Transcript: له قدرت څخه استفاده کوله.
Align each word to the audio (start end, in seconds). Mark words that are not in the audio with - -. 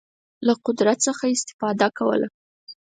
له 0.47 0.53
قدرت 0.65 0.97
څخه 1.07 1.25
استفاده 1.35 1.87
کوله. 1.97 2.27